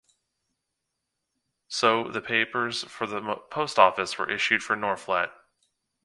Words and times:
So, 1.67 2.05
the 2.09 2.21
papers 2.21 2.83
for 2.85 3.05
the 3.05 3.35
post 3.51 3.77
office 3.77 4.17
were 4.17 4.31
issued 4.31 4.63
for 4.63 4.75
Norphlet. 4.75 5.29